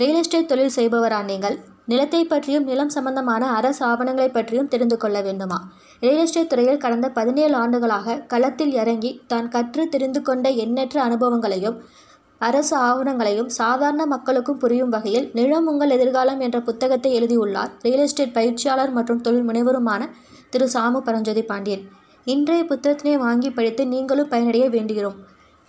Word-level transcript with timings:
Real 0.00 0.18
estate 0.18 0.48
தொழில் 0.50 0.74
செய்பவரா 0.76 1.18
நீங்கள்? 1.30 1.56
நிலத்தை 1.90 2.20
பற்றியும் 2.28 2.68
நிலம் 2.68 2.92
சம்பந்தமான 2.94 3.48
அரசு 3.56 3.82
ஆவணங்களை 3.88 4.28
பற்றியும் 4.36 4.70
தெரிந்து 4.72 4.96
கொள்ள 5.02 5.18
வேண்டுமா? 5.26 5.58
ரியல் 6.02 6.20
எஸ்டேட் 6.22 6.48
துறையில் 6.52 6.80
கடந்த 6.84 7.06
பதினேழு 7.18 7.54
ஆண்டுகளாக 7.62 8.16
களத்தில் 8.30 8.72
இறங்கி 8.82 9.10
தான் 9.32 9.50
கற்று 9.54 9.84
தெரிந்து 9.94 10.20
கொண்ட 10.28 10.48
எண்ணற்ற 10.64 10.96
அனுபவங்களையும் 11.08 11.76
அரசு 12.40 12.74
ஆவணங்களையும் 12.86 13.50
சாதாரண 13.58 14.06
மக்களுக்கும் 14.14 14.60
புரியும் 14.62 14.94
வகையில் 14.94 15.26
நிலம் 15.38 15.68
உங்கள் 15.72 15.94
எதிர்காலம் 15.96 16.40
என்ற 16.46 16.60
புத்தகத்தை 16.68 17.12
எழுதியுள்ளார் 17.18 17.74
ரியல் 17.86 18.04
எஸ்டேட் 18.06 18.34
பயிற்சியாளர் 18.38 18.94
மற்றும் 18.96 19.22
தொழில் 19.26 19.46
முனைவருமான 19.50 20.08
திரு 20.54 20.68
சாமு 20.76 21.00
பரஞ்சோதி 21.08 21.44
பாண்டியன். 21.50 21.84
இன்றைய 22.26 22.62
புத்தகத்தினை 22.72 23.14
வாங்கி 23.26 23.50
படித்து 23.58 23.84
நீங்களும் 23.92 24.32
பயனடைய 24.32 24.64
வேண்டுகிறோம். 24.76 25.20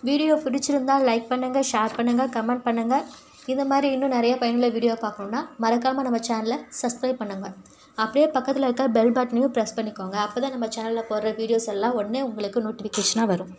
வீடியோ 0.02 0.34
பிடிச்சிருந்தால் 0.46 1.06
லைக் 1.10 1.30
பண்ணுங்கள் 1.30 1.68
ஷேர் 1.72 1.96
பண்ணுங்கள் 1.98 2.32
கமெண்ட் 2.34 2.66
பண்ணுங்கள் 2.66 3.06
இந்த 3.52 3.62
மாதிரி 3.70 3.86
இன்னும் 3.94 4.14
நிறைய 4.16 4.34
பயனுள்ள 4.40 4.68
வீடியோ 4.74 4.94
பார்க்கணுன்னா 5.04 5.40
மறக்காமல் 5.62 6.06
நம்ம 6.06 6.20
சேனலை 6.28 6.56
சப்ஸ்கிரைப் 6.80 7.20
பண்ணுங்கள் 7.22 7.54
அப்படியே 8.02 8.26
பக்கத்தில் 8.36 8.66
இருக்க 8.66 8.84
பெல் 8.96 9.14
பட்டனையும் 9.16 9.52
ப்ரெஸ் 9.56 9.76
பண்ணிக்கோங்க. 9.78 10.16
அப்போ 10.26 10.38
தான் 10.44 10.54
நம்ம 10.54 10.68
சேனலில் 10.76 11.08
போடுற 11.10 11.32
வீடியோஸ் 11.40 11.68
எல்லாம் 11.74 11.96
உடனே 11.98 12.20
உங்களுக்கு 12.28 12.64
நோட்டிஃபிகேஷனாக 12.66 13.28
வரும். 13.32 13.52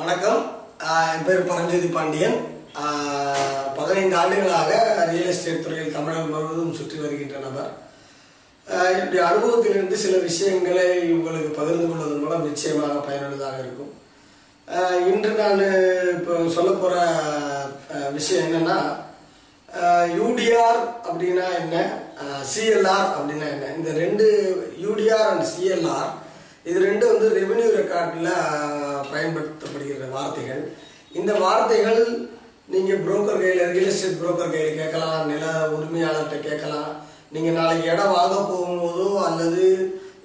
வணக்கம். 0.00 0.42
என் 1.12 1.26
பேர் 1.28 1.48
பரஞ்சோதி 1.52 1.90
பாண்டியன். 1.98 2.36
பதினைந்து 3.78 4.16
ஆண்டுகளாக 4.20 4.70
ரியல் 5.12 5.30
எஸ்டேட் 5.32 5.64
துறையில் 5.64 5.96
தமிழகம் 5.96 6.30
முழுவதும் 6.34 6.76
சுற்றி 6.78 6.98
வருகின்ற 7.04 7.38
நபர். 7.46 7.72
என்னுடைய 8.96 9.22
அனுபவத்திலிருந்து 9.30 9.96
சில 10.04 10.16
விஷயங்களை 10.28 10.88
உங்களுக்கு 11.16 11.50
பகிர்ந்து 11.58 11.86
கொள்வதன் 11.88 12.22
மூலம் 12.24 12.46
நிச்சயமாக 12.50 12.94
பயனுள்ளதாக 13.08 13.58
இருக்கும். 13.64 13.92
இன்று 15.12 15.30
நான் 15.40 15.62
இப்போ 16.16 16.34
சொல்ல 16.56 16.70
போகிற 16.82 16.96
விஷயம் 18.16 18.46
என்னன்னா 18.48 18.78
யூடிஆர் 20.20 20.80
அப்படின்னா 21.08 21.46
என்ன? 21.60 21.76
சிஎல்ஆர் 22.52 23.08
அப்படின்னா 23.16 23.46
என்ன? 23.54 23.68
இந்த 23.78 23.90
ரெண்டு 24.02 24.26
யூடிஆர் 24.84 25.28
அண்ட் 25.32 25.46
சிஎல்ஆர் 25.52 26.10
இது 26.70 26.78
ரெண்டு 26.88 27.04
வந்து 27.10 27.28
ரெவென்யூ 27.38 27.68
ரெக்கார்டில் 27.78 28.28
பயன்படுத்தப்படுகிற 29.12 30.10
வார்த்தைகள். 30.16 30.62
இந்த 31.20 31.32
வார்த்தைகள் 31.44 32.02
நீங்கள் 32.74 33.02
புரோக்கர் 33.06 33.40
கையில் 33.42 33.72
ரியல் 33.76 33.90
எஸ்டேட் 33.92 34.20
புரோக்கர் 34.20 34.52
கையில் 34.52 34.78
கேட்கலாம் 34.82 35.24
நில 35.32 35.46
உரிமையாளர்கிட்ட 35.76 36.36
கேட்கலாம். 36.48 36.92
நீங்கள் 37.34 37.58
நாளைக்கு 37.58 37.90
இடம் 37.94 38.14
வாங்க 38.18 38.36
போகும்போதோ 38.52 39.08
அல்லது 39.28 39.64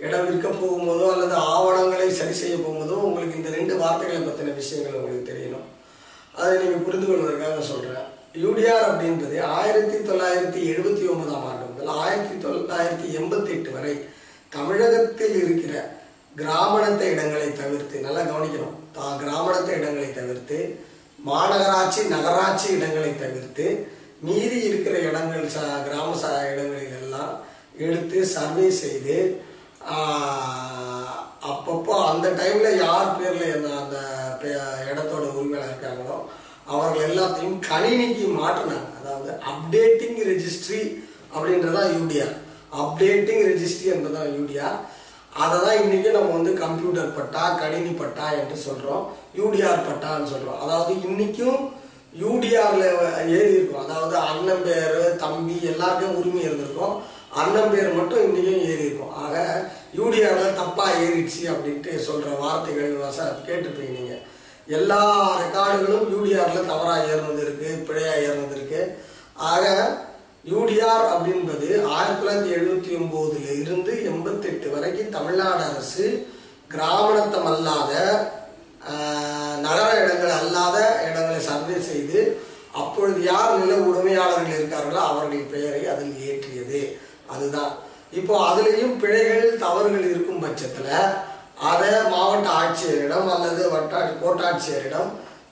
இடம் 0.05 0.27
விற்க 0.27 0.47
போகும்போதோ 0.61 1.05
அல்லது 1.13 1.35
ஆவணங்களை 1.53 2.07
சரி 2.19 2.35
செய்ய 2.41 2.55
போகும்போதோ 2.57 2.97
உங்களுக்கு 3.07 3.39
இந்த 3.39 3.51
ரெண்டு 3.57 3.73
வார்த்தைகளை 3.81 4.21
பற்றின 4.27 4.55
விஷயங்கள் 4.61 4.99
உங்களுக்கு 4.99 5.29
தெரியணும். 5.31 5.65
அதை 6.37 6.53
நீங்கள் 6.63 6.85
புரிந்து 6.85 7.07
கொள்வதற்காக 7.07 7.61
சொல்கிறேன் 7.69 8.07
யூடிஆர் 8.43 8.87
அப்படின்றது 8.87 9.37
ஆயிரத்தி 9.59 9.97
தொள்ளாயிரத்தி 10.07 10.59
எழுபத்தி 10.71 11.03
ஒன்பதாம் 11.13 11.45
ஆண்டு 11.49 11.69
முதல் 11.69 11.93
ஆயிரத்தி 12.01 12.35
தொள்ளாயிரத்தி 12.43 13.07
எண்பத்தி 13.19 13.51
எட்டு 13.55 13.71
வரை 13.71 13.93
தமிழகத்தில் 14.51 15.37
இருக்கிற 15.43 15.73
கிராமணத்த 16.35 17.03
இடங்களை 17.13 17.47
தவிர்த்து 17.51 18.03
நல்லா 18.05 18.23
கவனிக்கணும். 18.23 18.75
தா 18.95 19.05
கிராமணத்த 19.21 19.69
இடங்களை 19.79 20.09
தவிர்த்து 20.11 20.57
மாநகராட்சி 21.19 22.01
நகராட்சி 22.15 22.67
இடங்களை 22.77 23.11
தவிர்த்து 23.15 23.65
மீதி 24.27 24.59
இருக்கிற 24.67 24.95
இடங்கள் 25.09 25.51
ச 25.55 25.63
கிராம 25.87 26.11
ச 26.21 26.27
இடங்களில் 26.51 26.95
எல்லாம் 27.01 27.33
எடுத்து 27.85 28.19
சர்வே 28.35 28.67
செய்து 28.83 29.17
அப்பப்போ 31.47 32.05
அந்த 32.07 32.29
டைம்ல 32.31 32.77
யார் 32.77 33.17
பேர்ல 33.17 33.53
அந்த 33.53 33.69
அந்த 33.77 33.97
பே- 34.41 34.55
இடத்தோட 34.91 35.33
உரிமையாளர் 35.33 35.69
இருக்காங்களோ 35.69 36.17
அவர்கள் 36.65 37.09
எல்லாத்தையும் 37.09 37.59
கணினிக்கு 37.69 38.25
மாற்றினாங்க. 38.37 38.89
அதாவது 38.99 39.39
அப்டேட்டிங் 39.51 40.19
ரெஜிஸ்ட்ரி 40.27 40.81
அப்படின்றதான் 41.35 41.91
யூடிஆர் 41.97 42.33
அப்டேட்டிங் 42.73 43.43
ரெஜிஸ்ட்ரி 43.47 43.87
என்றதான் 43.93 44.29
யூடிஆர் 44.31 44.77
அதை 45.33 45.59
தான் 45.59 45.83
இன்னைக்கு 45.83 46.11
நம்ம 46.11 46.31
வந்து 46.31 46.53
கம்ப்யூட்டர் 46.53 47.15
பட்டா 47.15 47.57
கணினி 47.57 47.89
பட்டா 47.89 48.31
என்று 48.31 48.55
சொல்றோம். 48.67 49.03
யூடிஆர் 49.37 49.85
பட்டான்னு 49.87 50.31
சொல்றோம். 50.33 50.59
அதாவது 50.59 50.93
இன்னைக்கும் 51.07 51.59
யூடிஆர்ல 52.21 52.83
ஏறி 53.29 53.53
இருக்கும். 53.53 53.83
அதாவது 53.83 54.17
அண்ணன் 54.17 54.63
பேர் 54.63 55.15
தம்பி 55.17 55.63
எல்லாருக்கும் 55.63 56.15
உரிமை 56.15 56.41
இருந்திருக்கும். 56.41 56.95
அண்ணன் 57.37 57.71
பேர் 57.71 57.97
மட்டும் 57.97 58.23
இன்றைக்கும் 58.25 58.65
ஏறி 58.65 58.85
இருக்கும் 58.85 59.15
ஆக 59.23 59.35
யூடிஆரில் 59.97 60.57
தப்பாக 60.59 60.99
ஏறிடுச்சு 61.01 61.41
அப்படின்ட்டு 61.53 61.91
சொல்கிற 62.07 62.31
வார்த்தைகள் 62.41 63.15
சார் 63.17 63.45
கேட்டுப்பீங்க 63.47 63.95
நீங்கள் 63.97 64.23
எல்லா 64.69 65.01
ரெக்கார்டுகளும் 65.41 66.07
யூடிஆரில் 66.13 66.69
தவறாக 66.71 67.09
ஏறினது 67.09 67.43
இருக்குது 67.45 67.83
பிழையாக 67.87 68.23
ஏறினது 68.23 68.57
இருக்குது 68.57 68.91
ஆக 69.51 69.65
யூடிஆர் 70.45 71.05
அப்படின்பது 71.13 71.67
ஆயிரத்தி 71.91 72.19
தொள்ளாயிரத்தி 72.19 72.51
எழுபத்தி 72.57 72.91
ஒம்போதுல 72.97 73.47
இருந்து 73.61 73.93
எண்பத்தெட்டு 74.11 74.67
வரைக்கும் 74.73 75.15
தமிழ்நாடு 75.15 75.63
அரசு 75.69 76.05
கிராமணத்தம் 76.71 77.49
அல்லாத 77.51 77.91
நகர 79.65 79.87
இடங்கள் 80.03 80.37
அல்லாத 80.39 80.77
இடங்களை 81.07 81.39
சர்வே 81.41 81.77
செய்து 81.87 82.19
அப்பொழுது 82.81 83.19
யார் 83.23 83.59
நில 83.59 83.75
உரிமையாளர்கள் 83.87 84.57
இருக்கார்களோ 84.57 85.01
அவருடைய 85.05 85.43
பெயரை 85.53 85.81
அதில் 85.85 86.15
ஏற்றியது. 86.27 86.81
அதுதான். 87.33 87.73
இப்போ 88.19 88.33
அதுலேயும் 88.49 88.97
பிழைகள் 89.03 89.47
தவறுகள் 89.63 90.09
இருக்கும் 90.11 90.43
பட்சத்தில் 90.43 90.93
அதை 91.69 91.93
மாவட்ட 92.13 92.47
ஆட்சியரிடம் 92.61 93.29
அல்லது 93.35 93.63
வட்டா 93.75 93.99
கோட்டாட்சியரிடம் 94.23 95.09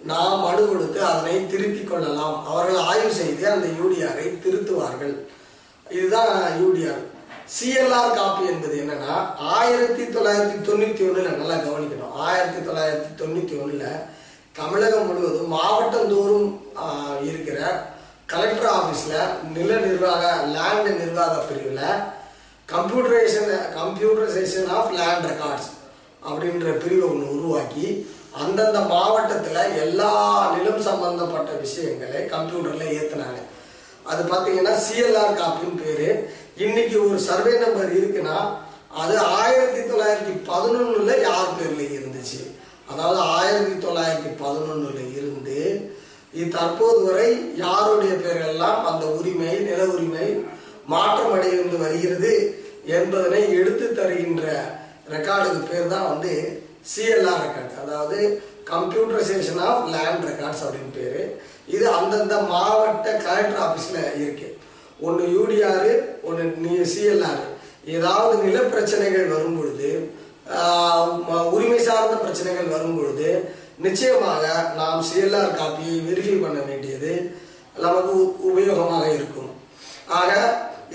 நாம் 0.10 0.44
மனு 0.46 0.64
கொடுத்து 0.70 1.00
அதனை 1.12 1.36
திருத்தி 1.52 1.84
கொள்ளலாம். 1.84 2.38
அவர்கள் 2.50 2.86
ஆய்வு 2.90 3.12
செய்து 3.20 3.44
அந்த 3.54 3.68
யூடிஆரை 3.80 4.26
திருத்துவார்கள். 4.44 5.16
இதுதான் 5.98 6.34
யூடிஆர். 6.64 7.04
சிஎல்ஆர் 7.56 8.16
காப்பி 8.18 8.44
என்பது 8.52 8.76
என்னன்னா 8.82 9.16
ஆயிரத்தி 9.56 10.04
தொள்ளாயிரத்தி 10.16 10.60
தொண்ணூத்தி 10.68 11.04
ஒண்ணுல 11.08 11.32
நல்லா 11.40 11.58
கவனிக்கணும். 11.66 12.14
ஆயிரத்தி 12.28 12.62
தொள்ளாயிரத்தி 12.68 13.12
தொண்ணூத்தி 13.22 13.56
ஒண்ணுல 13.64 13.86
தமிழகம் 14.60 15.08
முழுவதும் 15.08 15.54
மாவட்டந்தோறும் 15.56 16.48
இருக்கிற 17.30 17.60
கலெக்டர் 18.30 18.72
ஆஃபீஸில் 18.72 19.18
நில 19.56 19.72
நிர்வாக 19.80 20.24
லேண்ட் 20.54 20.90
நிர்வாக 21.02 21.36
பிரிவில் 21.48 21.84
computerisation 22.70 23.50
computerisation 23.78 24.70
of 24.78 24.94
land 24.94 25.28
records 25.32 25.70
அப்படின்ற 26.24 26.70
பிரிவை 26.78 27.06
ஒன்று 27.10 27.28
உருவாக்கி 27.36 27.88
அந்தந்த 28.44 28.80
மாவட்டத்தில் 28.88 29.76
எல்லா 29.84 30.12
நிலம் 30.54 30.82
சம்பந்தப்பட்ட 30.82 31.52
விஷயங்களை 31.60 32.22
கம்ப்யூட்டரில் 32.28 32.96
ஏற்றுனாங்க 32.96 33.42
அது 34.06 34.22
பார்த்தீங்கன்னா 34.24 34.74
சிஎல்ஆர் 34.82 35.38
காப்பின்னு 35.38 35.82
பேர். 35.84 36.08
இன்னைக்கு 36.58 36.98
ஒரு 37.06 37.20
சர்வே 37.28 37.54
நம்பர் 37.60 37.96
இருக்குன்னா 37.96 38.38
அது 39.02 39.16
ஆயிரத்தி 39.38 39.82
தொள்ளாயிரத்தி 39.84 40.34
பதினொன்னுல 40.50 41.14
யார் 41.22 41.56
பேர்ல 41.58 41.86
இருந்துச்சு 41.90 42.42
அதாவது 42.92 43.20
ஆயிரத்தி 43.38 43.76
தொள்ளாயிரத்தி 43.78 44.32
பதினொன்னுல 44.42 45.00
இருந்து 45.18 45.58
இது 46.34 46.45
தற்போது 46.56 47.00
வரை 47.08 47.30
யாருடைய 47.64 48.14
பெயரெல்லாம் 48.24 48.82
அந்த 48.92 49.06
உரிமை 49.18 49.54
நில 49.70 49.82
உரிமை 49.94 50.28
மாற்றம் 50.94 51.34
அடைந்து 51.38 51.78
வருகிறது 51.84 52.34
என்பதனை 52.98 53.42
எடுத்து 53.60 53.86
தருகின்ற 54.00 54.44
ரெக்கார்டுக்கு 55.14 55.62
பேர் 55.70 55.94
தான் 55.94 56.10
வந்து 56.12 56.34
சிஎல்ஆர் 56.92 57.44
ரெக்கார்ட் 57.46 57.80
அதாவது 57.84 58.18
கம்ப்யூட்டரைசேஷன் 58.72 59.62
ஆஃப் 59.70 59.88
லேண்ட் 59.96 60.28
ரெக்கார்ட்ஸ் 60.30 60.64
அப்படின்னு 60.66 60.94
பேரு. 60.98 61.22
இது 61.76 61.86
அந்தந்த 61.98 62.36
மாவட்ட 62.52 63.08
கலெக்டர் 63.26 63.62
ஆஃபீஸில் 63.66 64.00
இருக்கு. 64.24 64.48
ஒன்று 65.00 65.24
யூடிஆர் 65.38 65.90
ஒன்று 66.28 66.84
சிஎல்ஆர் 66.94 67.44
ஏதாவது 67.96 68.36
நில 68.46 68.58
பிரச்சனைகள் 68.74 69.34
வரும் 69.34 69.58
பொழுது 69.60 69.90
உரிமை 71.56 71.80
சார்ந்த 71.88 72.16
பிரச்சனைகள் 72.24 72.74
வரும் 72.76 72.98
பொழுது 72.98 73.30
நிச்சயமாக 73.84 74.46
நாம் 74.78 75.06
சிஎல்ஆர் 75.08 75.58
காப்பியை 75.60 75.96
வெரிஃபை 76.08 76.36
பண்ண 76.44 76.60
வேண்டியது 76.70 77.12
நமக்கு 77.86 78.14
உபயோகமாக 78.50 79.06
இருக்கும். 79.18 79.52
ஆக 80.20 80.32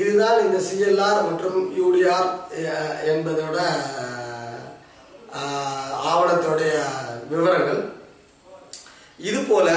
இதுதான் 0.02 0.42
இந்த 0.44 0.58
சிஎல்ஆர் 0.68 1.26
மற்றும் 1.28 1.58
யூடிஆர் 1.80 2.28
என்பதோட 3.12 3.58
ஆவணத்தோடைய 6.12 6.74
விவரங்கள். 7.32 7.82
இது 9.28 9.40
போல 9.50 9.68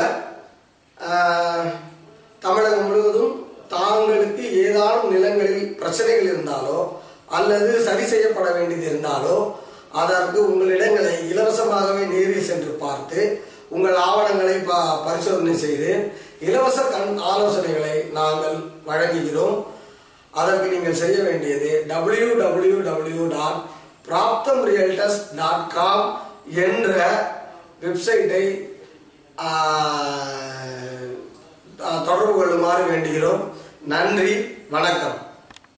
தமிழகம் 2.45 2.85
முழுவதும் 2.87 3.33
தாங்களுக்கு 3.73 4.43
ஏதானும் 4.63 5.11
நிலங்களில் 5.15 5.67
பிரச்சனைகள் 5.81 6.31
இருந்தாலோ 6.31 6.79
அல்லது 7.37 7.69
சரி 7.87 8.05
செய்யப்பட 8.11 8.47
வேண்டியது 8.57 8.85
இருந்தாலோ 8.91 9.35
அதற்கு 9.93 10.53
உங்கள் 10.53 10.75
இடங்களை 10.75 11.13
இலவசமாகவே 11.31 12.07
நேரில் 12.07 12.43
சென்று 12.43 12.71
பார்த்து 12.71 13.43
உங்கள் 13.69 13.95
ஆவணங்களை 13.95 14.57
ப- 14.57 15.03
பரிசோதனை 15.05 15.57
செய்து 15.57 16.11
இலவச 16.39 16.81
கண் 16.81 17.19
ஆலோசனைகளை 17.19 18.11
நாங்கள் 18.11 18.57
வழங்குகிறோம். 18.87 19.65
அதற்கு 20.31 20.67
நீங்கள் 20.67 20.93
செய்ய 20.93 21.23
வேண்டியது 21.23 21.83
W 21.87 22.37
W 22.37 22.81
W 22.81 23.27
dot 23.27 23.63
Praptham 24.07 24.63
realtors 24.63 25.35
dot 25.35 25.69
com 25.69 26.21
என்ற 26.55 26.89
வெப்சைட்டை 27.81 28.71
தொடர்பு 32.05 32.33
கொள்ளுமாறு 32.35 32.83
வேண்டுகிறோம். 32.83 33.41
நன்றி 33.85 34.57
வணக்கம். 34.69 35.22